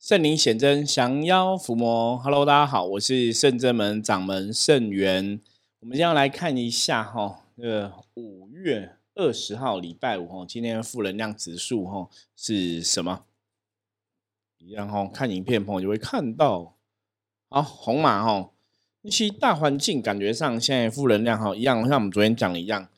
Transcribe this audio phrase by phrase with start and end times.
[0.00, 2.16] 圣灵显真，降妖伏魔。
[2.16, 5.38] Hello，大家好，我是圣真门掌门圣元。
[5.80, 13.24] 我们先来看一下哈，这个五月二十号礼拜五哈，今天的负能量指数哈是什么？
[14.70, 16.76] 然后看影片朋友就会看到，
[17.50, 18.52] 好红马哈，
[19.04, 22.88] 其实大环境感觉上现在负能量哈一样，像我们昨天讲的一样，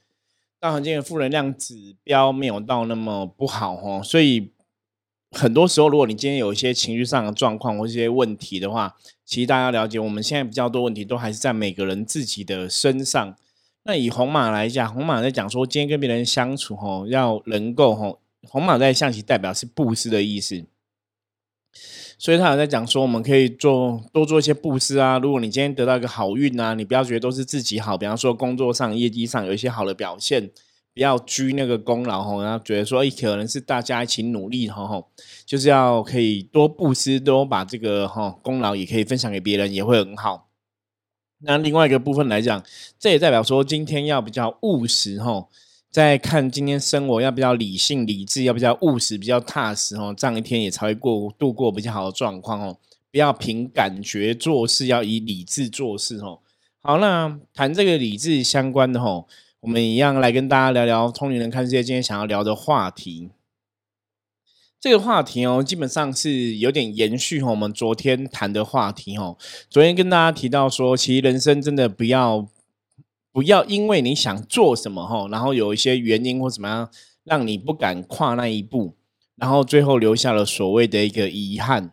[0.61, 4.53] 大环境的负能量指标没有到那么不好哈，所以。
[5.33, 13.35] 很多时候，如果你今天有一些情绪上的状况或一些问题的话，其实大家了解，我们现在比较多问题都还是在每个人自己的身上。
[13.85, 20.65] 那以红马来讲，红马在讲说，今天跟别人相处，吼，要能够，吼，红马在象棋代表是布施的意思，
[22.19, 25.19] 所以他有在讲说，我们可以做多做一些布施啊。
[25.19, 30.51] 如果你今天得到一个好运啊，你不要觉得都是自己好，比方说工作上、业绩上有一些好的表现。
[30.95, 35.09] 不要居那个功劳吼，然后觉得说，哎，可能是大家一起努力吼吼，
[35.47, 40.49] 就是要可以多布施，多把这个哈功劳也可以分享给别人，也会很好。
[41.45, 42.63] 那另外一个部分来讲，
[42.99, 45.49] 这也代表说，今天要比较务实吼，
[45.91, 52.77] 在看今天生活要比较理性、理智，要比较务实、比较踏实吼，这样一天也才会过度过比较好的状况哦。
[53.11, 56.43] 不要凭感觉做事，要以理智做事吼。
[56.81, 59.27] 好，那谈这个理智相关的吼。
[59.63, 63.31] 我们一样来跟大家聊聊《通灵人看世界》今天想要聊的话题。
[64.81, 69.39] 这个话题哦，基本上是有点延续我们昨天谈的话题哦。
[69.71, 72.49] 昨天跟大家提到说，其实人生真的不要
[73.31, 76.91] 不要因为你想做什么哈，然后有一些原因或怎么样，
[77.23, 78.97] 让你不敢跨那一步，
[79.37, 81.93] 然后最后留下了所谓的一个遗憾。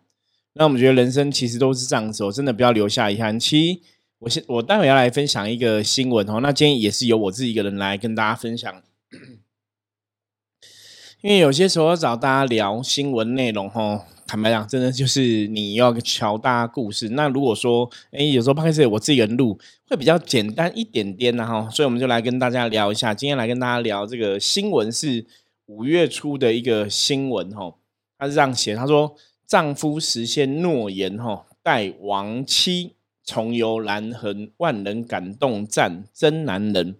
[0.54, 3.40] 那我们觉得人生其实都是这样子，真的不要留下遗憾。
[3.40, 3.80] 其实。
[4.20, 6.42] 我先，我待会要来分享一个新闻哦。
[6.42, 8.84] 那今天也是由我自己一个人来跟大家分享，
[11.24, 17.08] 因为有些时候找大家聊新闻内容哦，坦白讲，真的就是你要瞧大家故事。
[17.10, 23.14] 那如果说，哎，有时候拍摄我自己人录会比较简单一点点呢哈，所以我们就来跟大家聊一下。
[23.14, 25.26] 今天来跟大家聊这个新闻是
[25.68, 27.76] 五月初的一个新闻哦，
[28.18, 29.16] 他是这样写，他说
[29.48, 32.96] 丈夫实现诺言哈，带亡妻。
[33.30, 36.96] 重游南横，万人感动赞真男人。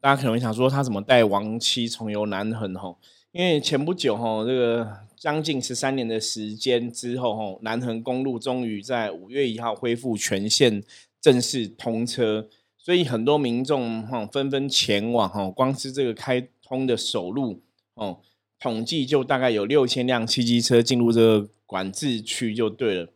[0.00, 2.74] 大家可能会想说，他怎么带亡妻重游南横？
[2.74, 2.98] 吼，
[3.30, 10.82] 因为前不久，吼，这个将近十三年的时间之后，吼，南横公路终于在五月一号恢复全线
[11.20, 17.62] 正式通车，所以很多民众，吼，纷纷前往，吼，光是这个开通的首路，
[17.94, 18.18] 哦，
[18.58, 23.12] 统计就大概有六千辆汽机车进入这个管制区，就对了。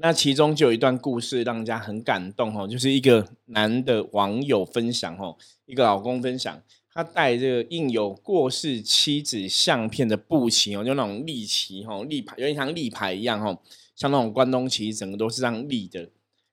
[0.00, 5.36] 那其中就有一段故事让人家很感动哦，就是一个男的网友分享哦，
[5.66, 6.62] 一个老公分享，
[6.94, 13.58] 他带这个印有过世妻子相片的布旗哦，就那种立旗哦，立牌有点像立牌一样哦，
[13.96, 16.08] 像那种关东旗，整个都是这样立的，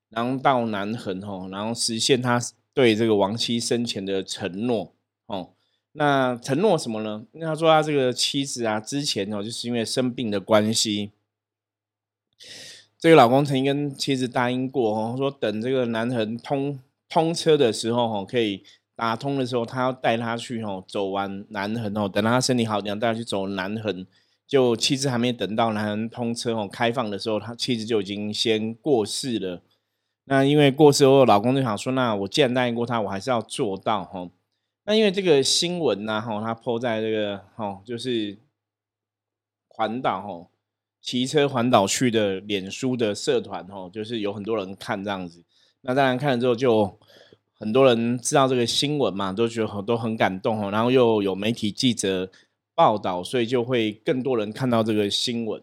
[0.09, 2.41] 然后到南横哦，然后实现他
[2.73, 4.95] 对这个亡妻生前的承诺
[5.27, 5.51] 哦。
[5.91, 7.25] 那承诺什么呢？
[7.33, 11.11] 那他说他这个妻子啊，之前哦，就是因为生病的关系。
[12.97, 18.63] 这个老公曾经跟妻子答应过哦，说等这个南横通通车的时候哦，可以
[18.95, 24.05] 打通的时候，他要带他去哦，走完南横哦，等他身体好点，带他去走南横。
[24.47, 29.61] 就妻子还没等到南横通车哦开放的时候，他妻子就已经先过世了。
[30.25, 34.29] 那因为过世后，老公就想说，那我既然答应过他，我还是要做到哈。
[34.85, 38.37] 那因为这个新闻呢，哈，他抛在这个哈，就是
[39.67, 40.47] 环岛哈。
[41.05, 45.43] 骑车环岛去的脸书的社团哦，就是有很多人看这样子。
[45.81, 46.97] 那当然看了之后，就
[47.53, 50.71] 很多人知道这个新闻嘛，都觉得很都很感动哦。
[50.71, 52.31] 然后又有媒体记者
[52.73, 55.61] 报道，所以就会更多人看到这个新闻。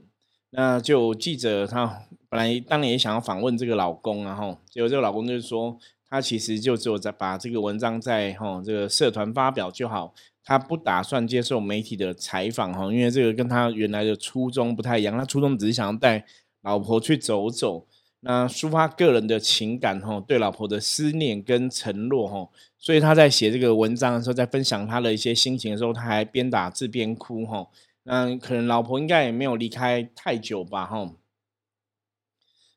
[0.50, 5.76] 那就记者他本来当年也想要访问这个老公，然后结果这个老公就是说，
[6.08, 10.14] 他其实就只有在把这个文章在吼这个社团发表就好。
[10.44, 15.16] 他不打算接受媒体的采访哈，因为这个跟他原来的初衷不太一样。
[15.16, 16.24] 他初衷只是想要带
[16.62, 17.86] 老婆去走走，
[18.20, 22.48] 那抒发个人的情感哈，对老婆的思念跟承诺哈。
[22.76, 27.68] 所以他在写这个文章的时候，在分享他的一些心情的时候，他还边打字边哭哈。
[28.02, 31.12] 那可能老婆应该也没有离开太久吧哈，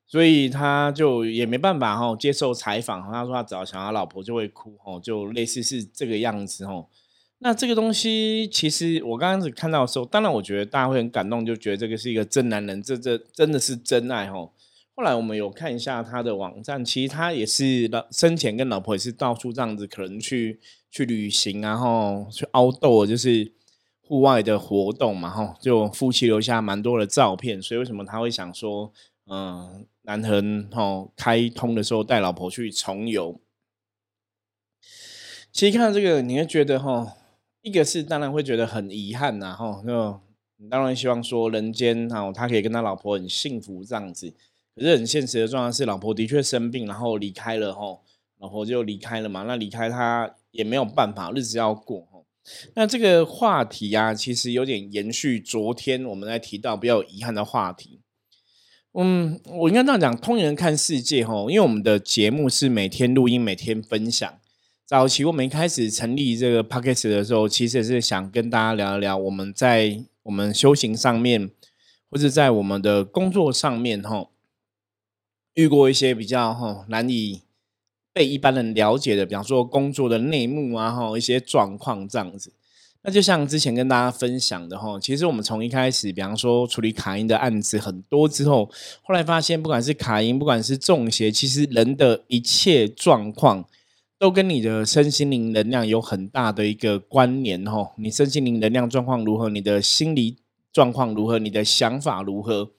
[0.06, 3.12] 所以他就也没办法哈接受采访。
[3.12, 6.86] 他说他只要想他老婆就会哭哈，就类似是这个样子哈。
[7.46, 14.52] 那这个东西，其实我刚开始看到的时候，当然我觉得大家会很感动，就觉得这个是一个真男人，这这真的是真爱吼。
[14.96, 20.60] 后来我们有看一下他的网站，其实他也是老生前跟老婆也是到处这样子，可能去
[20.90, 23.54] 去旅行，然后去凹豆，就是
[24.02, 28.92] 户外的活动嘛，哈，就夫妻留下蛮多的照片，所以为什么他会想说，
[29.28, 33.40] 嗯，南横哈开通的时候带老婆去重游？
[35.52, 37.14] 其实看到这个，你会觉得哈，
[37.66, 40.22] 一个是当然会觉得很遗憾呐，哈，就
[40.70, 44.32] 当然希望说人间哈，他可以跟他老婆很幸福这样子。
[44.76, 48.00] 可是很现实的状况是，老婆的确生病，然后离开了哈，
[48.38, 49.42] 老婆就离开了嘛。
[49.48, 52.20] 那离开他也没有办法，日子要过哈。
[52.76, 58.00] 那这个话题啊，其实有点延续昨天我们在提到比较遗憾的话题。
[58.94, 64.40] 嗯，我应该这样讲，通人看世界哈，因为我们的节目是每天录音，每天分享。
[64.88, 71.50] 早期我们一开始成立这个 podcast 的时候，其实也是想跟大家聊一聊我们在我们修行上面，
[72.12, 74.28] 或者在我们的工作上面哈。
[75.56, 77.42] 遇过一些比较哈难以
[78.14, 82.54] 被一般人了解的，比方说工作的内幕啊，哈一些状况这样子。
[83.02, 88.70] 那就像之前跟大家分享的哈，其实我们从一开始，比方说处理卡因的案子很多之后，
[89.02, 93.66] 后来发现不管是卡因，不管是中邪，其实人的一切状况
[94.18, 97.92] 都跟你的身心灵能量有很大的一个关联哦。
[97.98, 100.38] 你身心灵能量状况如何，你的心理
[100.72, 102.72] 状况如何，你的想法如何。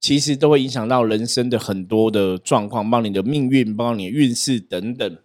[0.00, 5.18] 其实都会影响到人生的很多的状况，包括你的命运，包括你的运势等等。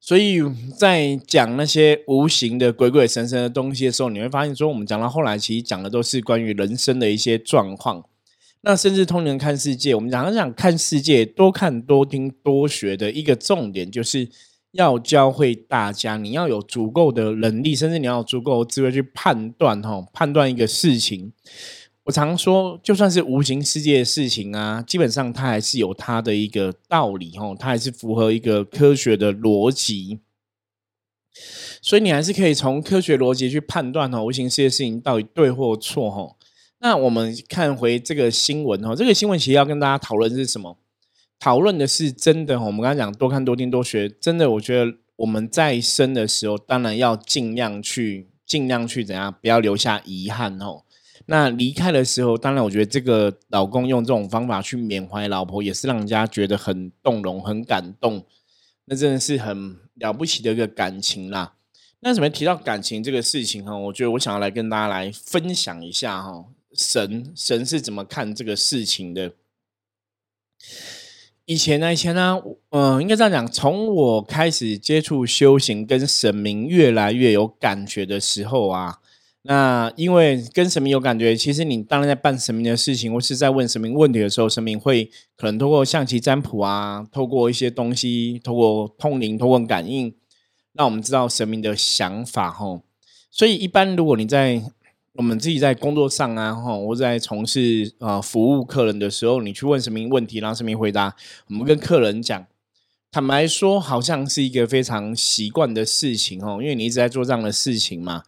[0.00, 0.40] 所以
[0.76, 8.04] 在讲那些无形的鬼鬼神神的东西的时候，你会发现说，我们讲到后来，其实讲的都是关于人生的一些状况。
[8.64, 14.28] 那甚至通人看世界，我们常常讲看世界，多看多听多学的一个重点，就是
[14.70, 21.32] 要教会大家，你要有足够的能力，甚至你要有足够的智慧去判断，哈，判断一个事情。
[22.04, 30.20] 我常说，就算是无形世界的事情啊，基本上它还是有它的一个道理吼，它还是符合一个科学的逻辑，
[31.80, 36.36] 所以你还是可以从科学逻辑去判断哦，无形世界事情到底对或错吼。
[36.84, 40.76] 那我们看回这个新闻哦，这个新闻其实要跟大家讨论是什么？
[41.38, 50.82] 讨论的是真的，我们刚才讲多看多听多学，真的，我觉得我们在生的时候，当然要尽量去尽量去怎样，不要留下遗憾哦。
[51.26, 58.26] 那离开的时候，当然，我觉得这个老公用这种方法去缅怀老婆，也是让人家觉得很动容、很感动。
[58.86, 61.54] 那真的是很了不起的一个感情啦。
[62.00, 63.76] 那怎么提到感情这个事情哈？
[63.76, 69.32] 我觉得我想要来跟大家来分享一下哈，神神是怎么看这个事情的。
[71.44, 72.40] 以前呢，以前呢，
[72.70, 79.00] 嗯，应该这样讲，从我开始接触修行，跟神明越来越有感觉的时候啊。
[79.44, 90.14] 那因为跟神明有感觉，其实你当然在办神明的事情，或是在问神明问题的时候，神明会可能透过象棋占卜啊，透过一些东西，透过通灵、透过感应，
[90.74, 92.82] 让我们知道神明的想法吼。
[93.32, 94.62] 所以一般如果你在
[95.14, 101.16] 我们自己在工作上啊，吼，我在从事呃服务客人的时候，你去问什么问题，让神明回答，
[101.48, 102.46] 我们跟客人讲，
[103.10, 108.22] 坦白说，好像是一个非常习惯的事情哦，因为你一直在做这样的事情嘛，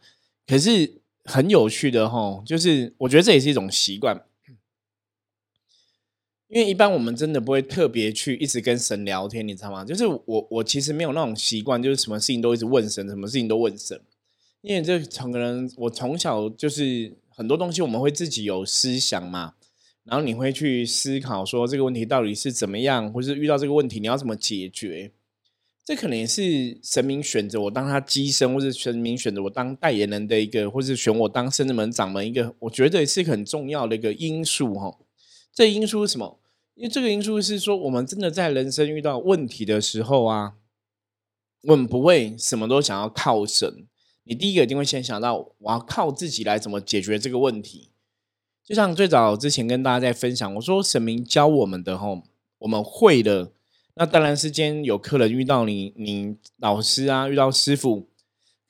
[0.47, 1.01] 可是。
[1.27, 4.27] 很有趣的哈，就是我觉得这也是一种习惯，
[6.49, 9.87] 因为一般我们真的不会特别去一直跟神聊天，你知道吗？
[9.87, 13.99] 就是我我其实没有那种习惯，就是什么事情都一直问神，什么事情都问神，
[14.65, 19.53] 因为这从可能我从小就是很多东西我们会自己有思想嘛，
[20.05, 25.13] 然后你会去思考说这个问题到底是怎么样，或是遇到这个问题你要怎么解决。
[25.85, 34.99] 这可能也是神明选择我当他机身，或者神明选择我当代言人的一个，或是选我当圣门掌门一个，我觉得也是很重要的一个因素哈。
[35.53, 36.41] 这因素是什么？
[36.75, 40.55] 因为这个因素是说，我们真的在人生遇到问题的时候啊，
[41.65, 43.87] 我们不会什么都想要靠神。
[44.25, 47.91] 你第一个一定会先想到，我要靠自己来怎么解决这个问题。
[48.65, 52.23] 就像最早之前跟大家在分享，我说神明教我们的吼，
[52.61, 53.53] 我们会的。
[53.97, 58.09] 那当然是今天有客人遇到你，你老师啊遇到师傅，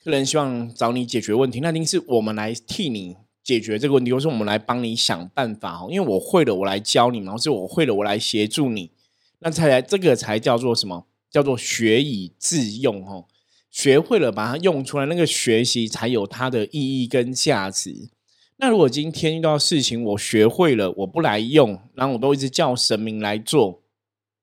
[0.03, 5.87] 客人希望找你解决问题，那一定是我们来替你解决这个问题，或是我们来帮你想办法。
[5.89, 8.91] 因为我会了，我来教你嘛，或是我会了，我来协助你，
[9.39, 11.07] 那才来这个才叫做什么？
[11.31, 13.25] 叫做学以致用哦。
[13.75, 18.07] 学会了把它用出来，那个学习才有它的意义跟价值。
[18.55, 23.81] 那如果今天遇到事情，我学会了，我不来用，然后我都一直叫神明来做。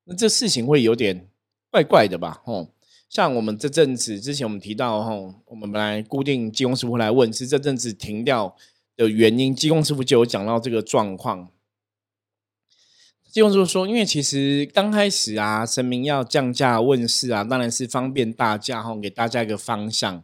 [0.05, 1.31] 那这事情会有点
[1.71, 2.43] 怪怪的吧？
[2.45, 2.69] 哦，
[3.09, 8.55] 像我们这阵子之前我们提到，吼，我们本来固定技工师傅来问，是这阵子停掉
[8.99, 11.49] 的原因，技工师傅就有讲到这个状况。
[13.33, 20.23] 技工师傅说，因为其实刚开始啊，神明要降价问世啊，当然是方便大家，吼，给大家一个方向。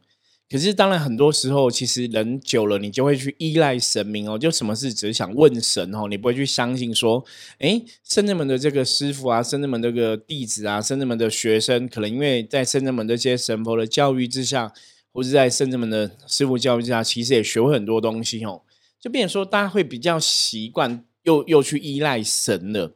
[0.51, 4.39] 可是当然很多时候，其实人久了，你就会去依赖神明哦。
[4.39, 7.25] 就什么事只是想问神哦，你不会去相信说，
[7.61, 14.71] 哎，圣人门的这个师傅啊，圣人门这个弟子啊，圣人门的学生，可能因为在圣人门这些神佛的教育之下，
[15.15, 18.61] 或者在圣人门的师傅教育之下，其实也学会很多东西哦。
[19.01, 22.95] 就变成说，大家会比较习惯，又又去依赖神了。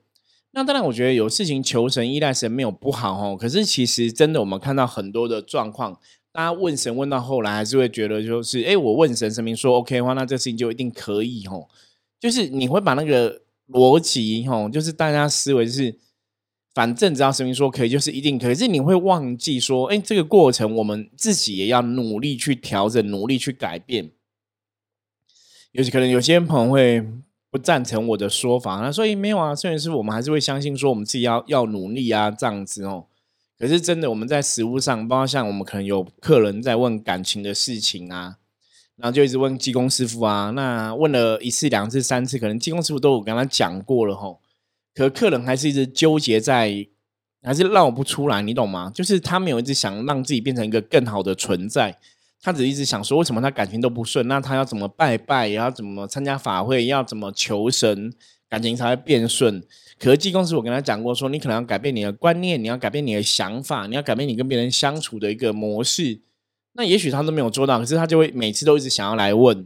[0.52, 3.36] 那当然，我觉得有事情求神、依赖神没有不好哦。
[3.38, 5.98] 可是其实真的，我们看到很多的状况，
[6.32, 11.68] 大家问神问到后来，还是会觉得就是，哎，我问神，神明说 OK 的话，那这事情就一定可以哦。
[12.18, 15.98] 就是你会把那个逻辑哦，就是大家思维是，
[16.74, 18.54] 反正只要神明说可以，就是一定可以。
[18.54, 24.10] 是你会忘记说，哎，这个过程我们自己也要努力去调整，努力去改变。
[25.72, 27.02] 有些可能有些朋友会
[27.52, 33.04] 不赞成我的说法，那所以没有啊，虽然是我们还是会相信说我们自己要要努力啊这样子哦。
[33.58, 38.38] 可是真的我们在食物上，包括像我们可能有客人在问感情的事情啊，
[38.96, 44.40] 然后就一直问技工师傅啊，那问了一次、两次、三次，可能技工师傅都有跟他讲过了吼，
[44.94, 46.88] 可客人还是一直纠结在，
[47.42, 48.90] 还是绕不出来，你懂吗？
[48.94, 51.98] 就是他没有一直想让自己变成一个更好的存在。
[52.44, 54.26] 他只一直想说，为什么他感情都不顺？
[54.26, 55.46] 那他要怎么拜拜？
[55.46, 56.86] 要怎么参加法会？
[56.86, 58.12] 要怎么求神，
[58.48, 59.62] 感情才会变顺？
[59.96, 66.20] 可是济公师我跟他讲过，说你可能要改变你的观念，你要改变你的想法，你要改变你跟别人相处的一个模式。
[66.72, 69.64] 那也许他都没有做到，可是他就会每次都一直想要来问。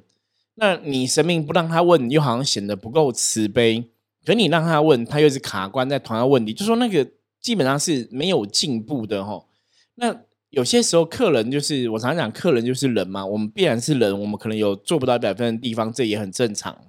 [0.57, 3.89] 那你神明不让他问，又好像显得不够慈悲。
[4.27, 7.09] 可你让他问，他又是卡关在同样问题，就说那个
[7.41, 9.47] 基本上是没有进步的哈。
[9.95, 10.21] 那。
[10.57, 13.27] 有些时候，客人就是我常常讲，客人就是人嘛。
[13.27, 16.87] 我们必然是人，我们可能有做不到一百分的地方，这也很正常。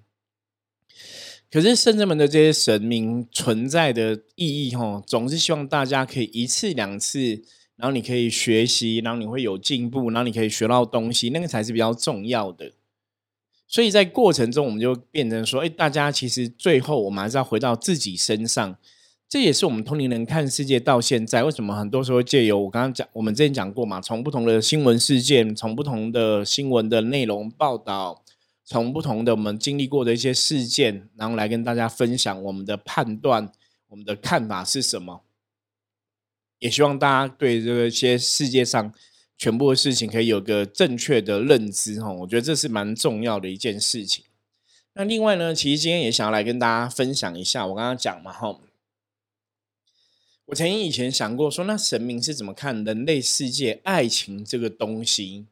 [1.51, 7.43] 可是圣人们的这些神明存在的意义，哈，总是希望大家可以一次两次，
[7.75, 12.71] 然后你可以学习，然后你会有进步，然后你可以学到东西，那个才是比较重要的。
[13.67, 18.77] 所以在过程中，我们就变成说，哎，大家其实最后我们还是要回到自己身上。
[19.29, 28.24] 这也是我们通灵人看世界到现在，为什么很多时候借由我刚刚讲，我们之前讲过嘛，从不同的新闻事件，从不同的新闻的内容报道，
[28.63, 33.51] 从不同的我们经历过的一些事件，然后来跟大家分享我们的判断，
[33.89, 35.24] 我们的看法是什么？
[36.60, 38.93] 也希望大家对这些世界上
[39.38, 44.24] 全部的事情可以有个正确的认知哈，我觉得这是蛮重要的一件事情。
[44.93, 48.57] 那另外呢，其实今天也想要来跟大家分享一下，我刚刚讲嘛哈。
[50.47, 55.45] 我曾经以前想过，说那神明是怎么看人类世界爱情这个东西？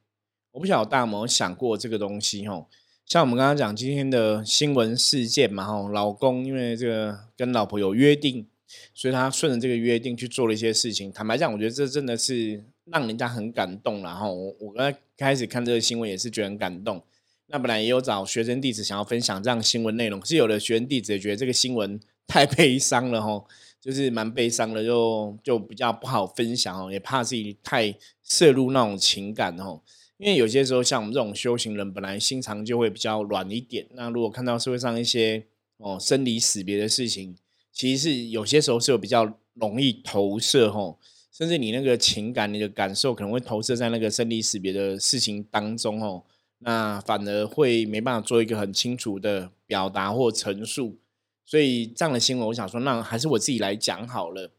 [0.54, 2.48] 我不晓得大家有没有想过这个东西？
[2.48, 2.70] 吼，
[3.06, 8.48] 像我们刚刚讲今天的新闻事件嘛，吼，老公因为这个跟老婆有约定，
[8.94, 11.12] 所以他顺着这个约定去做了一些事情。
[11.12, 17.04] 坦白讲，我觉得这真的是让人家很感动然后我我刚开始看这个新闻也是觉得很感动。
[17.48, 23.46] 那本来也有找学生弟子想要分享这样新闻内容，可是有的学生弟子也觉得这个新闻太悲伤了，吼。
[23.86, 29.80] 就是蛮悲伤的，就就比较不好分享哦，也怕自己太摄入那种情感哦。
[30.18, 33.86] 因为有些时候像我们这种修行人，本来心肠就会比较软一点。
[33.92, 35.46] 那如果看到社会上一些
[35.78, 37.36] 哦生离死别的事情，
[37.72, 40.98] 其实是有些时候是有比较容易投射哦，
[41.32, 46.24] 甚至你那个情感、你的感受可能会投射在那个生离死别的事情当中哦，
[46.58, 50.98] 那反而会没办法做一个很清楚的表达或陈述。
[51.46, 54.52] 所以这样的新闻，我想说，那还是我自己来讲好了。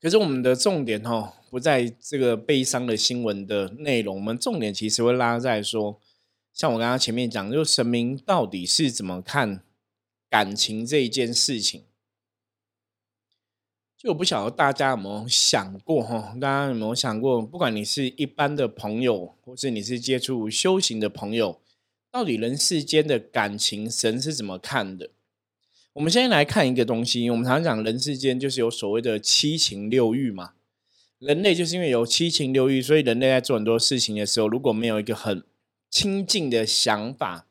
[0.00, 6.00] 可是我们的重点哦，不在这个悲伤的新闻的内容，我们重点其实会拉在说，
[6.52, 9.64] 像我刚刚前面讲，就神明到底是怎么看
[10.28, 11.84] 感情这一件事情。
[13.96, 21.60] 就我不晓得大家有没有想过哈，大家有没有想过，不管你是一般的朋友，或是你是接触修行的朋友，
[22.10, 25.10] 到底人世间的感情，神是怎么看的？
[25.94, 30.54] 我们先来看一个东西，我们常常讲人世间就是有所谓的七情六欲嘛。
[31.18, 35.44] 人类就是因为有七情六欲，所以人类在做很多事情的时候，如果没有一个很
[35.90, 37.46] 清净的想法，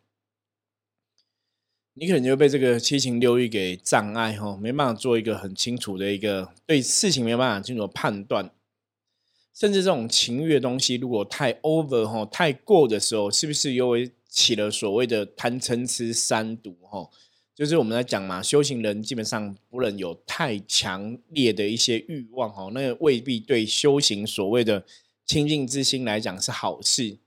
[1.94, 8.52] 你可能就被这个七情六欲给障碍哈，没办法做一个很清楚的一个对事情没办法清楚的判断。
[9.54, 17.08] 甚至这种情欲的东西，如果太 over 哈，太过的时候，是不是又会起了所谓的贪嗔痴三毒哈？
[17.54, 24.86] 就是我们在讲嘛，修行人基本上不能有太强烈的一些欲望哦，那未必对修行所谓的
[25.26, 27.18] 清净之心来讲是好事。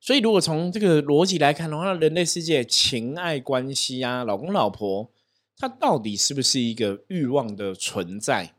[0.00, 5.10] 所以，如果从这个逻辑来看的话，人类世界情爱关系啊，老公老婆，
[5.56, 8.54] 它到底是不是一个欲望的存在？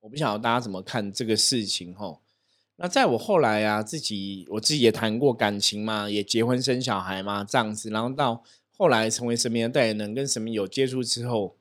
[0.00, 2.18] 我不晓得大家怎么看这个事情哈。
[2.76, 8.42] 那在我后来啊，自己我自己也谈过感情嘛，也结婚生小孩嘛，这样子，然后到
[8.80, 11.54] 后来成为神明的代言人，跟神明有接触之后，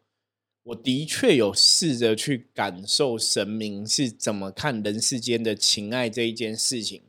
[0.63, 7.01] 我的确有试着去感受神明是怎么看人世间的情爱这一件事情，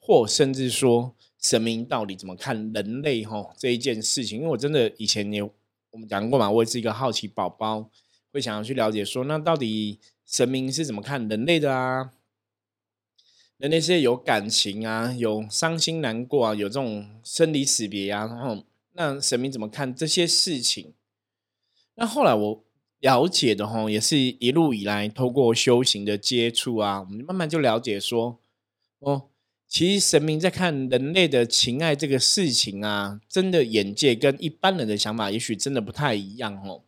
[0.00, 4.38] 或甚至说神明到底怎么看人类哈这一件事情。
[4.40, 5.48] 因为我真的以前有
[5.92, 7.88] 我们讲过嘛，我也是一个好奇宝宝，
[8.32, 12.10] 会想要去了解说，那到底神明是怎么看人类的啊？
[13.58, 20.92] 人类是有感情啊，有伤心难过啊，有这种生离死别啊，然后那神明怎么看这些事情？
[21.94, 22.64] 那后来我
[23.00, 28.38] 了解的哈，也是一路以来透过修行的接触啊，我们慢慢就了解说，
[29.00, 29.28] 哦，
[29.66, 36.84] 其实神明在看人类的情爱这个事情啊，真的眼界跟一般人的想法，也许真的不太一样哦。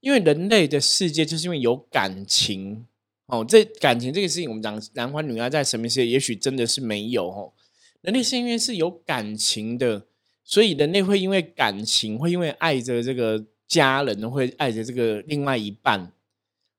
[0.00, 2.86] 因为人类的世界就是因为有感情。
[3.26, 7.54] 哦，这感情这个事情，我们讲男欢女爱在神明世界，也许真的是没有哦。
[8.02, 10.06] 人类是因为是有感情的，
[10.44, 16.12] 所以人类会因为感情，会因为爱着这个家人，会爱着这个另外一半，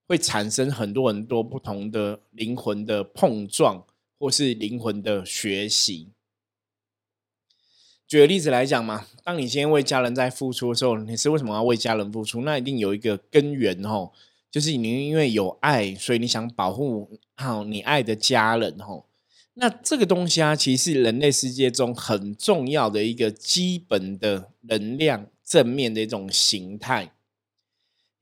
[0.07, 3.84] 会产生很多很多不同的灵魂的碰撞，
[4.19, 6.12] 或是灵魂的学习。
[8.07, 12.41] 举个例子来讲嘛，当你今天为家人在付出的时候，你是为什么要为家人付出？
[12.41, 14.12] 那一定有一个根源哦。
[14.51, 19.10] 就是你因为有爱，所以你想保护好你爱的家人吼。
[19.57, 27.13] 那这个东西啊，其实是人类世界中很重要的一个基本的能量正面的一种形态。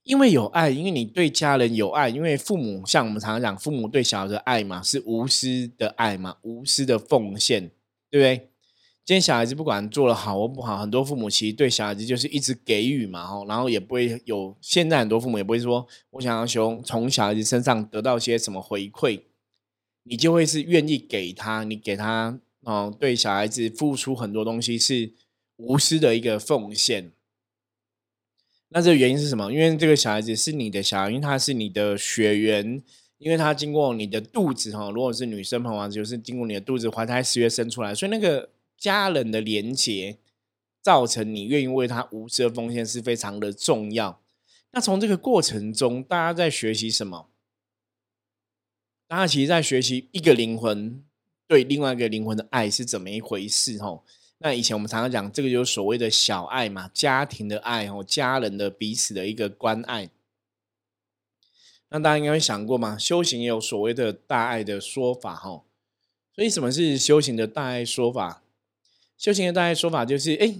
[0.04, 7.72] 因为有爱，因为你对家人有爱，因为父母像我们常常讲，父母对小孩的爱嘛，是无私的爱嘛，无私的奉献，
[8.12, 8.50] 对不对？
[9.06, 14.56] 今天小孩子不管做了好或不好，很多父母其实对小孩子就是一直给予嘛，吼，然后也不会有。
[14.62, 19.22] 现在很多父母也不会说，我想要从从小孩子身上得到些什么回馈，
[20.04, 25.12] 你就会是愿意给他，你给他，哦，对小孩子付出很多东西是
[25.58, 27.12] 无私的一个奉献。
[28.70, 29.52] 那这个原因是什么？
[29.52, 32.82] 因为这个小孩子是你的小孩，因为他是你的血缘，
[33.18, 38.50] 因为他经过你的肚子，哈，如果是女生朋友，就是经过你的肚子怀胎十月生出来，所以那个。
[38.76, 40.18] 家人的连结，
[40.82, 44.20] 造成你愿意为他无私的奉献是非常的重要。
[44.72, 47.30] 那从这个过程中，大家在学习什么？
[49.08, 51.04] 大家其实，在学习一个灵魂
[51.48, 53.78] 对另外一个灵魂的爱是怎么一回事？
[53.80, 54.04] 吼，
[54.39, 60.10] 那以前我们常常讲，这个就是所谓的小爱嘛，家庭的爱，哦，家人的彼此的一个关爱。
[61.89, 65.66] 那大家应该会想过嘛，修行也有所谓的大爱的说法，吼。
[66.36, 68.42] 所以，什么是修行的大爱说法？
[69.16, 70.56] 修行的大爱说法就是：哎，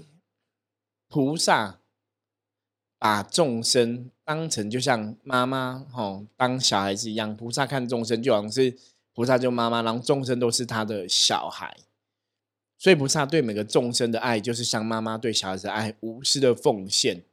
[1.08, 1.80] 菩萨
[3.00, 7.36] 把众生当成就像妈妈哦，当小孩子一样。
[7.36, 8.78] 菩萨看众生，就好像是
[9.14, 11.76] 菩萨就妈妈，然后众生都是他的小孩。
[12.78, 17.24] 所以菩萨对每个众生的爱，就是像妈妈对小孩子的爱，无私的奉献。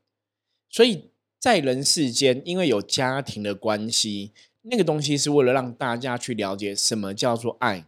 [0.69, 7.87] 所以在人世间，因为有家庭的关系，那个东西是为了让大家去了解什么叫做爱。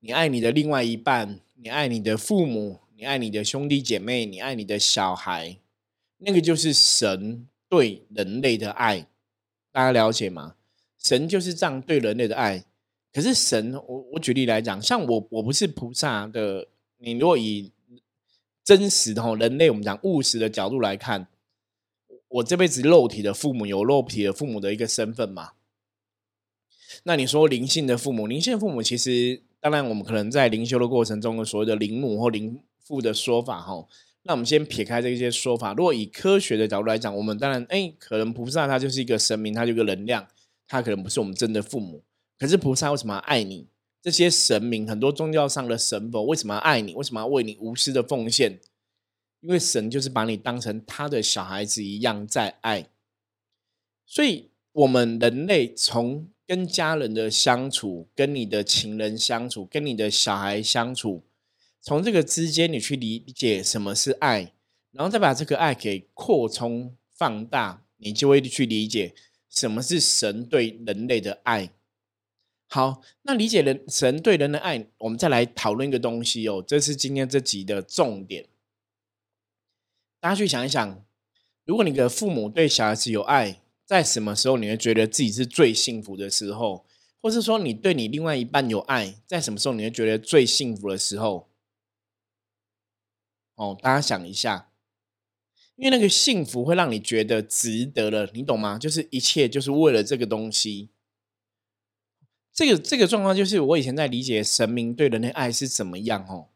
[0.00, 5.56] 你爱你的另外一半，你爱你的父母，你爱你的兄弟姐妹，你爱你的小孩，
[6.24, 9.06] 那个就是神对人类的爱，
[9.70, 10.54] 大家了解吗？
[10.98, 12.64] 神就是这样对人类的爱。
[13.12, 17.72] 可是神，我我举例来讲，像我我不是菩萨的，你如果以
[18.64, 21.26] 真实的人类，我们讲务实的角度来看，
[22.28, 25.52] 我这辈子肉体的父母有肉体的父母的一个身份嘛？
[27.04, 29.42] 那你说灵性的父母，灵性的父母其实。
[29.62, 33.86] 当然，我们可能在灵修的过程中，所谓的灵母或灵父的说法，哈，
[34.24, 35.74] 那我们先撇开这些说法。
[35.74, 40.28] 如果以科学的角度来讲，我们当然，哎，可能菩萨他就是一个神明，他就一个能量，
[40.68, 42.04] 他可能不是我们真的父母。
[42.38, 43.66] 可是菩萨为什么要爱你？
[44.00, 46.94] 这些神明，很多宗教上的神佛为什么要爱你？
[46.94, 48.60] 为什么要为你无私的奉献？
[49.40, 52.88] 因为神就是把你当成他的小孩子一样在爱。
[54.06, 61.22] 所以，我们人类从跟家人的相处，跟你的情人相处，跟你的小孩相处，
[61.82, 64.54] 从这个之间你去理解什么是爱，
[64.92, 69.14] 然后再把这个爱给扩充放大，你就会去理解
[69.50, 71.72] 什么是神对人类的爱。
[72.68, 78.46] 好，那理解人神对人的爱，我们再来讨论一个东西哦，这是今天这集的重点。
[80.20, 81.04] 大家去想一想，
[81.64, 83.58] 如果你的父母对小孩子有爱。
[83.84, 86.86] 在什么时候你会觉得自己是最幸福的时候，
[87.20, 91.50] 或是说你对你另外一半有爱，在什么时候你会觉得最幸福的时候？
[93.54, 94.70] 哦，大家想一下，
[95.76, 98.78] 因为那个幸福会让你觉得值得了，你懂吗？
[98.78, 100.90] 就是一切就是为了这个东西。
[102.52, 106.48] 这个这个状况就是我以前在理解神明对人的爱是怎么样哦。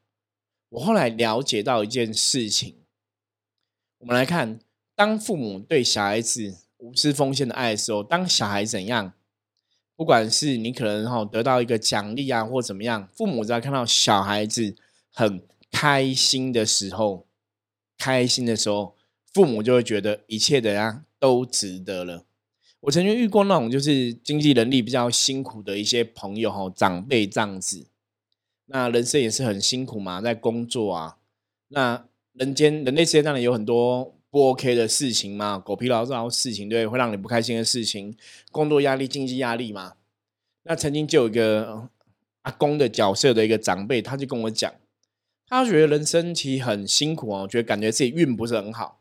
[0.69, 2.77] 我后来了解到一件事情，
[3.99, 4.59] 我们来看，
[4.95, 9.15] 当父母对小孩子无私奉献的爱的时候，当小孩怎样，
[9.95, 14.77] 不管是你可能哈得到一个奖励啊，或怎么样，父母只要看到小孩子
[15.13, 15.43] 很
[15.79, 17.27] 开心的时候，
[17.99, 18.97] 开心的时候，
[19.35, 22.25] 父母就会觉得一切的呀都值得了。
[22.81, 27.89] 我曾经遇过那种就是经济能力比较辛苦的一些朋友哈，长辈这样子，
[28.65, 31.19] 那人生也是很辛苦嘛，在工作啊，
[31.69, 38.17] 那人间人类世界当然有很多不 OK 的事情嘛，狗皮膏药事情，对，会让你不开心的事情，
[38.51, 39.97] 工作压力、经济压力嘛。
[40.63, 41.91] 那曾经就有一个
[42.43, 44.73] 阿公的角色的一个长辈，他就跟我讲，
[45.49, 49.01] 他觉得人生其实很辛苦哦，觉得感觉自己运不是很好。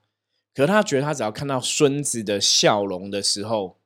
[0.53, 3.77] 可是他觉得，他只要看到孙子的笑容的时候，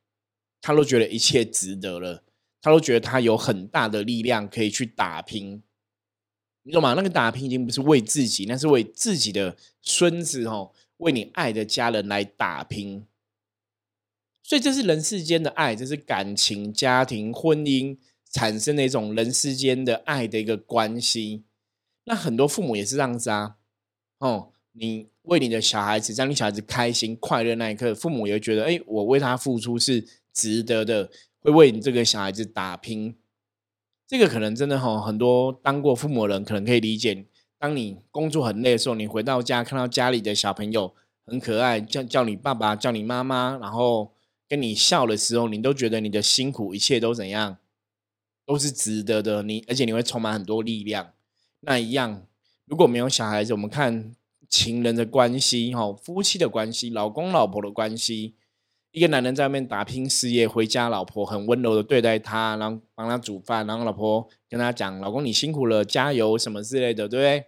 [0.60, 2.22] 他都觉得一切值得了。
[2.62, 5.62] 他都觉得他有很大的力量可以去打拼，
[6.62, 6.92] 你懂吗？
[6.92, 13.06] 那个打拼已经不是为自己，那是为自己的孙子哦，为你爱的家人来打拼。
[14.42, 17.96] 所以这是人世间的爱，这是感情、家庭、婚姻
[18.30, 21.44] 产生的一种人世间的爱的一个关系。
[22.10, 23.54] 那很多父母也是这样子啊，
[24.18, 25.08] 哦，你。
[25.24, 31.08] 为你的小孩子，让你小孩子开心快乐那一刻，父母也会觉得，哎，我为他付出是值得的，
[31.40, 33.14] 会为你这个小孩子打拼。
[34.08, 37.26] 这个可能真的哈，很多当过父母的人可能可以理解。
[37.58, 40.94] 当你工作很累的时候，你回到家看到家里的小朋友
[41.26, 44.12] 很可爱，叫叫你爸爸，叫你妈妈，然后
[44.48, 47.58] 跟你笑的时候，你都觉得你的辛苦一切都怎样，
[48.44, 49.44] 都是值得的。
[49.44, 51.12] 你而且你会充满很多力量。
[51.60, 52.26] 那一样，
[52.66, 54.14] 如果没有小孩子，我们看。
[54.52, 58.34] 情人的关系，哈，夫妻的关系，老公老婆的关系，
[58.90, 67.44] 一个男人在外面打拼事业，回家老婆很温柔的对待他，然后帮他煮饭，然后老婆跟他讲：“老公你辛苦了，加油什么之类的，对不对？”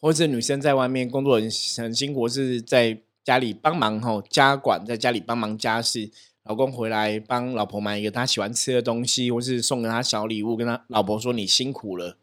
[0.00, 1.42] 或者女生在外面工作很
[1.76, 6.10] 很辛苦，是在家里帮忙，哈，家管在家里帮忙家事，
[6.44, 12.16] 老公回来帮老婆买一个他喜欢吃的东西，或是送给他小礼物，跟他老婆说：“你辛苦了。”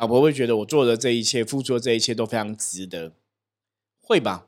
[0.00, 3.12] 老婆会觉得我做的这一切、付出的这一切都非常值得，
[4.00, 4.46] 会吧？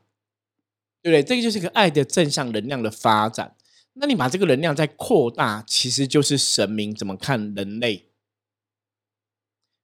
[1.03, 1.21] 对不对？
[1.21, 3.55] 这个就是个爱的正向能量的发展。
[3.93, 8.07] 那你把这个能量再扩大，其实就是神明怎么看人类。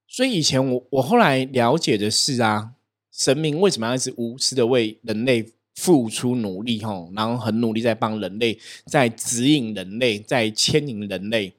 [0.08, 2.74] 所以以前我我后来了解的是啊，
[3.12, 6.82] 神明为什么要一直无私的为人类付出努力？
[6.84, 11.54] 吼，然后很努力在帮人类，在指引人类，在牵引人类。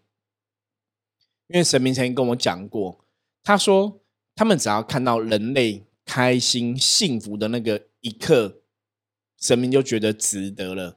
[1.46, 3.04] 因为神明曾经跟我讲过。
[3.42, 3.99] 他说
[4.40, 8.62] ：“他们只要看到人类开心、幸福的那个一刻，
[9.38, 10.96] 神明就觉得值得了，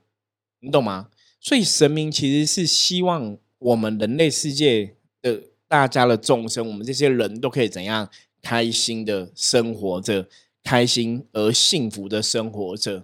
[0.61, 1.09] 你懂吗？
[1.41, 8.09] 所以神明其实是希望我们人类世界的大家的众生，我们这些人都可以怎样
[8.41, 10.29] 开心的生活着，
[10.63, 13.03] 开心而幸福的生活着。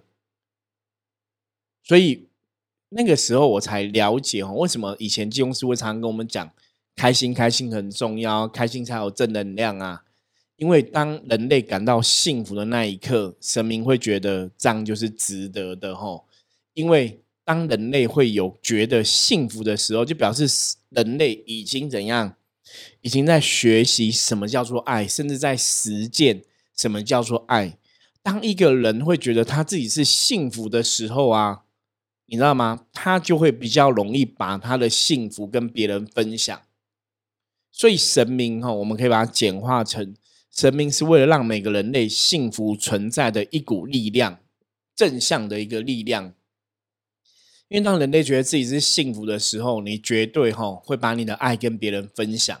[1.82, 2.30] 所以
[2.88, 6.50] 那个时候我才了解哦，为什么以前金庸师会常常跟我们讲。”
[6.96, 10.04] 开心，开心很重要，开心才有正能量啊！
[10.60, 16.26] 因为当人类感到幸福的那一刻，神明会觉得这样就是值得的吼。
[16.74, 22.36] 因为当人类会有觉得幸福的时候，就表示人类已经怎样，
[23.00, 26.42] 已经在学习什么叫做爱，甚至在实践
[26.76, 27.78] 什么叫做爱。
[28.22, 31.62] 当一个人会觉得他自己是幸福的时候啊，
[32.26, 32.84] 你知道吗？
[32.92, 36.60] 他就会比较容易把他的幸福跟别人分享。
[37.72, 40.14] 所以神明哈，我们可以把它简化成
[40.60, 44.40] 神明是为了让每个人类幸福存在的一股力量，
[44.94, 46.34] 正向的一个力量。
[47.68, 52.60] 因为当人类觉得自己是幸福的时候，你绝对哈会把你的爱跟别人分享。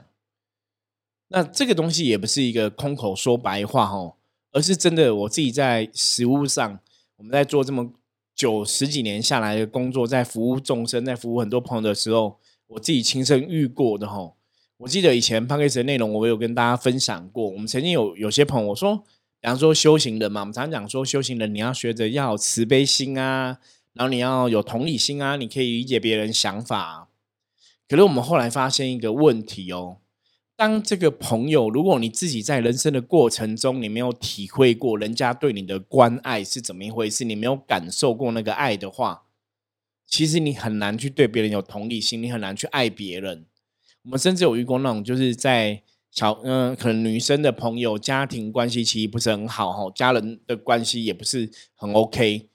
[1.28, 4.16] 那这个东西也不是一个空口说白话哈，
[4.52, 5.14] 而是真的。
[5.14, 6.80] 我自己在实物上，
[7.16, 7.92] 我们在做这么
[8.34, 14.32] 久十几年下来的工作，在服务众生，在服务很多朋友的时候，我自己亲身遇过的哈。
[14.80, 17.50] 我记得以前 p a c k a g e 的内容，我有跟大家分享过。
[17.50, 18.96] 我们曾经有有些朋友说，
[19.38, 23.58] 比方说修行人嘛，我们常讲说修行人你要学着要慈悲心啊，
[23.92, 27.08] 然后你要有同理心啊，你可以理解别人想法。
[27.86, 29.98] 可是我们后来发现一个问题哦，
[30.56, 39.24] 当这个朋友，如果你自己在人生的过程中，你没有体会过人家对你的关爱是怎么一回事，你没有感受过那个爱的话，
[40.06, 43.44] 其实你很难去对别人有同理心，你很难去爱别人。
[44.02, 52.48] 我们甚至有遇过那种，就是在小嗯，可能女生的朋友家庭关系其实不是很好哈，家人的关系也不是很 OK。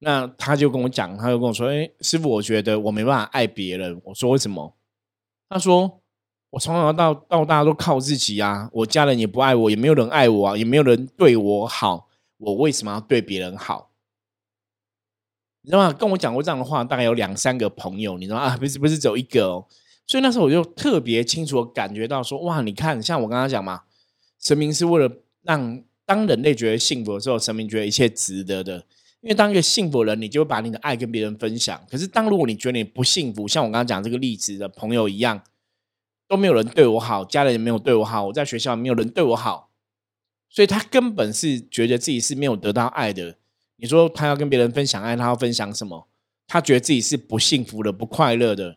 [0.00, 4.76] 那他就跟我讲，他就跟我说：“哎，师傅，我觉得我没办法爱别人。”我说：“为什么？”
[5.48, 6.02] 他说
[6.50, 13.92] ：“我从小到到大都靠自己啊，我家人也不爱我，也没有人爱我啊，也没有人对我好，我为什么要对别人好？”
[15.62, 15.92] 你知道吗？
[15.92, 18.54] 跟我讲过这样的话，大概有两三个朋友，你知道啊？
[18.58, 19.66] 不是不是只有一个哦。
[20.06, 23.82] 所以那时候我就特别清楚感觉到说：“哇，你看，像我刚刚讲嘛，
[24.38, 25.10] 神明是为了
[25.42, 28.84] 让当人类觉得幸福的时候，神明觉得一切值得的。”
[29.22, 31.82] 因为当一个幸福的人，你就会把你的爱跟别人分享。
[31.90, 35.42] 可是，当如果你觉得你不幸福，像我刚刚讲这个例子的朋友一样，
[36.28, 39.70] 都没有人对我好，家人也没有对我好，我在学校也没有人对我好，
[40.50, 43.38] 所以他根本是觉得自己是没有得到爱的。
[43.76, 46.06] 你说他要跟别人分享爱，他要分享什么？
[46.46, 48.76] 他觉得自己是不幸福的、不快乐的，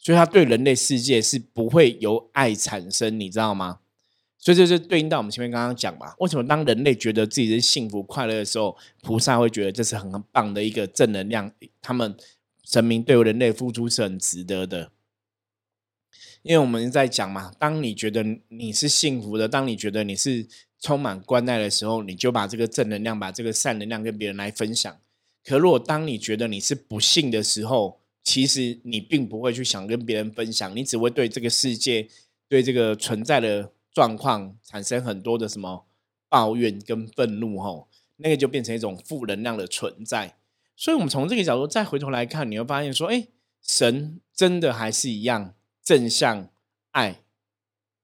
[0.00, 3.80] 所以他对人类世界是不会由爱产生，你知道吗？
[4.38, 12.16] 所以这就对应到我们前面刚刚讲嘛，为什么当人类觉得自己是幸福快乐的时候，菩萨会觉得这是很棒的一个正能量，他们
[12.64, 14.90] 神明对人类付出是很值得的。
[16.42, 20.48] 因为我们在讲嘛，当你觉得你是幸福的，当你觉得你是
[20.80, 24.96] 充满关爱的时候，你就把这个正能量、把这个善能量跟别人来分享。
[25.44, 32.08] 可如果当你觉得你是不幸的时候，其实你并不会去想跟别人分享，你只会对这个世界、
[32.48, 33.72] 对这个存在的。
[33.92, 35.84] 状况产生很多的什么
[36.28, 40.36] 抱怨跟愤怒，吼，那个就变成一种负能量的存在。
[40.76, 43.26] 所以，我们从这个角度再回头来看，你会发现说，哎，
[43.60, 46.48] 神真的还是一样正向
[46.92, 47.24] 爱、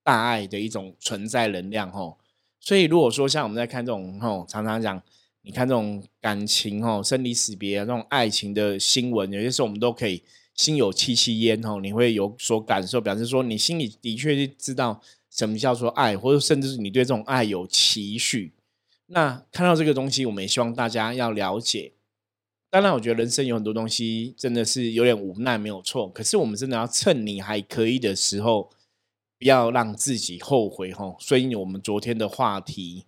[0.02, 2.18] 大爱的一种存在能量，吼。
[2.58, 5.00] 所以，如果说像我们在看这种，吼，常常讲，
[5.46, 10.20] 你看这种感情，吼，生离死别这种爱情的新闻，有些时候我们都可以
[10.54, 15.00] 心有戚戚焉，哦，你会有所感受，表示说你心里的确是知道。
[15.28, 18.54] 什么叫做爱，或者甚至是你对这种爱有期许？
[19.08, 21.92] 那看到这个东西，我们也希望大家要了解。
[22.70, 26.08] 当然，我觉得人生有很多东西真的是有点无奈，没有错。
[26.08, 28.70] 可是我们真的要趁你还可以的时候，
[29.38, 30.90] 不要让自己后悔。
[30.90, 33.04] 吼，所以我们昨天的话题，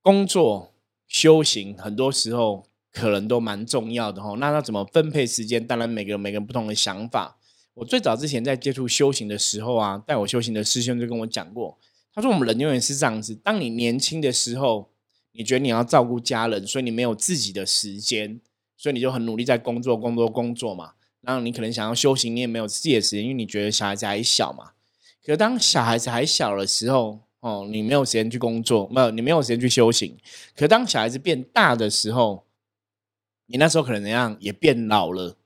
[0.00, 0.71] 工作、
[1.12, 4.22] 修行，很多时候可能都蛮重要的。
[4.22, 5.64] 吼，那要怎么分配时间？
[5.64, 7.36] 当然，每个人每个人不同的想法。
[7.74, 11.78] 我最早之前在接触修行的时候啊，带我修行的师兄就跟我讲过，
[12.14, 14.88] 他说我们人永远是这样子：，当你年轻的时候，
[15.32, 18.40] 你觉得你要照顾家人，所以你没有自己的时间，
[18.78, 20.92] 所以你就很努力在工作、工作、工作嘛。
[21.20, 24.72] 然后你可能想要修行，你也没有自己的时间，因为你觉得小孩子还小嘛。
[25.24, 30.16] 可是当小孩子还小的时候，哦，你没有时间去工作，没有，你没有时间去修行。
[30.56, 32.44] 可当小孩子变大的时候，
[33.46, 35.36] 你那时候可能怎样，也变老了。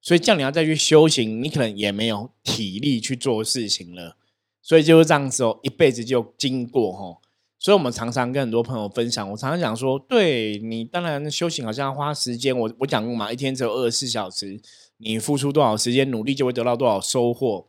[0.00, 4.16] 所以叫你要再去修行，你可能也没有体力去做事情了。
[4.60, 7.20] 所以就是这样子哦，一辈子就经过哈。
[7.60, 12.58] 所以我们常常跟很多朋友分享，我常常讲说，对你当然修行好像要花时间。
[12.58, 14.60] 我我讲过嘛，一天只有二十四小时，
[14.96, 17.68] 你付出多少时间努力，就会得到多少收获。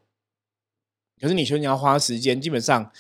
[1.21, 2.91] 可是你说你要花时间，基本上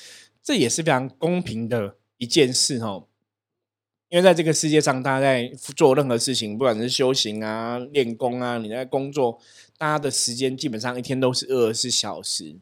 [0.45, 3.07] 这也是非常公平的一件事哦。
[4.09, 9.41] 因为在这个世界上，大家在做任何事情，不管是修行啊、练功啊，你在工作，
[9.79, 12.55] 大家的时间基本上一天都是二十四小时。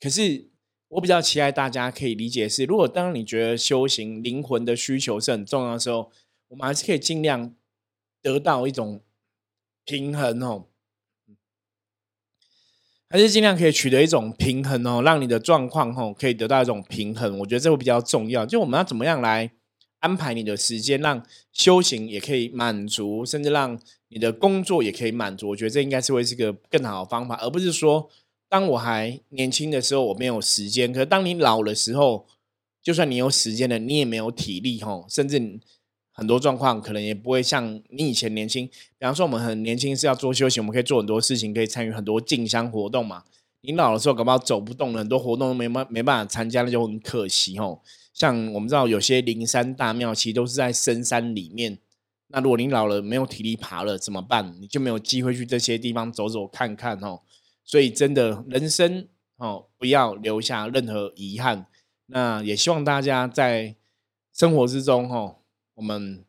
[0.00, 0.46] 可是
[0.86, 6.12] 我比较期待大家可以理解是，如果当你觉得修行灵魂的需求是很重要的时候，
[6.46, 7.52] 我们还是可以尽量
[8.22, 9.02] 得到一种
[9.84, 10.67] 平衡哦，
[13.10, 17.38] 还是尽量可以取得一种平衡哦，让你的状况哦可以得到一种平衡。
[17.38, 18.44] 我觉得这会比较重要。
[18.44, 19.50] 就我们要怎么样来？
[20.00, 21.20] 安排你的时间，让
[21.52, 23.76] 修行也可以满足，甚至让
[24.10, 25.48] 你的工作也可以满足。
[25.48, 28.08] 我觉得这应该是会是一个更好的方法，而不是说，
[28.48, 32.28] 当我还年轻的时候我没有时间，可是当你老的时候，
[32.80, 35.58] 就算你有时间了，你也没有体力吼，甚至
[36.18, 38.66] 很多状况可能也不会像你以前年轻。
[38.66, 43.22] 比方说，我们很年轻是要做修行，我们可以做很多事情，可以参与很多进香活动嘛。
[43.60, 47.80] 你老的时候，搞不好走不动了，很多活动都没办没办法参加，那就很可惜哦。
[48.12, 51.78] 像我们知道有些灵山大庙，其实都是在深山里面。
[52.28, 54.54] 那如果你老了没有体力爬了怎么办？
[54.60, 57.20] 你就没有机会去这些地方走走看看哦。
[57.64, 61.66] 所以真的人生哦，不要留下任何遗憾。
[62.06, 63.76] 那也希望大家在
[64.34, 65.37] 生活之中哦，
[65.78, 66.24] 我们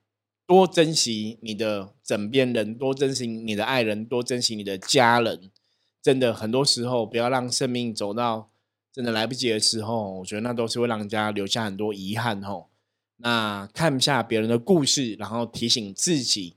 [0.45, 5.49] 多珍惜你的枕边人，多珍惜你的爱人，多珍惜你的家人。
[6.01, 8.51] 真的很多时候，不要让生命走到。
[8.91, 12.69] 真的来不及的时候，我觉得那都是会让人家留下很多遗憾吼。
[13.17, 16.55] 那看一下别人的故事，然后提醒自己，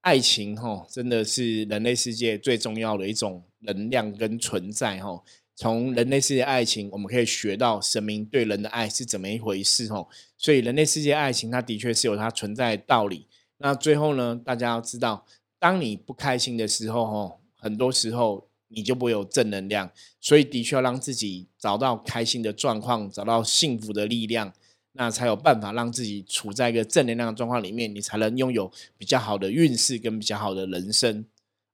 [0.00, 5.24] 爱情吼真的是人类世界最重要的一种能量跟存在吼。
[5.56, 10.08] 从人类世界爱情，我们可以学到神明对人的爱是怎么一回事哦。
[10.36, 13.28] 所以人类世界爱情，它的确是有它存在的道理。
[13.58, 15.24] 那最后呢，大家要知道，
[15.60, 19.88] 当你不开心的时候吼，很多时候你就不会有正能量。
[20.20, 24.52] 所以的确要让自己找到开心的状况，找到幸福的力量，
[24.94, 31.24] 那才有办法让自己处在一个正能量的状况里面，你才能拥有比较好的运势跟比较好的人生。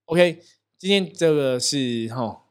[0.04, 0.38] OK，
[0.76, 2.42] 今天这个是哈。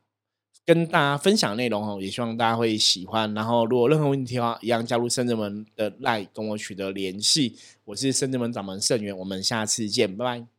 [0.70, 3.34] 跟大家分享内容哦，也希望大家会喜欢。
[3.34, 7.56] 然后，如果任何问题的话，一样加入圣智门的 line 跟我取得联系。
[7.86, 10.59] 我是圣智门掌门圣元，我们下次见，拜拜。